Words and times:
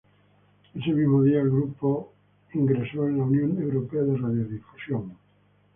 Ese 0.73 0.93
mismo 0.93 1.21
día, 1.21 1.41
el 1.41 1.51
grupo 1.51 2.11
ingresó 2.55 3.07
en 3.07 3.19
la 3.19 3.23
Unión 3.25 3.61
Europea 3.61 4.01
de 4.01 4.17
Radiodifusión. 4.17 5.15